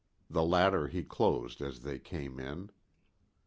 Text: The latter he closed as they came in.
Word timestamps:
The 0.31 0.41
latter 0.41 0.87
he 0.87 1.03
closed 1.03 1.61
as 1.61 1.81
they 1.81 1.99
came 1.99 2.39
in. 2.39 2.71